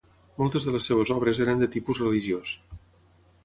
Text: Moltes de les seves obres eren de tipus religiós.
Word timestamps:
Moltes 0.41 0.67
de 0.69 0.73
les 0.75 0.87
seves 0.91 1.11
obres 1.17 1.43
eren 1.45 1.61
de 1.65 1.69
tipus 1.77 2.03
religiós. 2.07 2.59